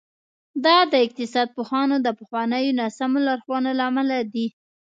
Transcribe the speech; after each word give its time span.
دا 0.65 0.77
د 0.91 0.93
اقتصاد 1.05 1.47
پوهانو 1.55 1.95
د 2.01 2.07
پخوانیو 2.19 2.77
ناسمو 2.79 3.19
لارښوونو 3.27 3.69
له 3.79 3.83
امله 3.89 4.17
دي. 4.33 4.47